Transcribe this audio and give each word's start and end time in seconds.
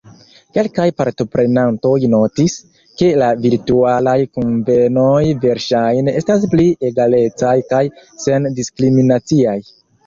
Kelkaj 0.57 0.85
partoprenantoj 1.01 1.91
notis, 2.13 2.55
ke 3.03 3.11
la 3.23 3.29
virtualaj 3.45 4.17
kunvenoj 4.39 5.23
verŝajne 5.47 6.19
estas 6.23 6.51
pli 6.57 6.67
egalecaj 6.93 7.57
kaj 7.75 7.85
sen-diskriminaciaj. 8.27 9.59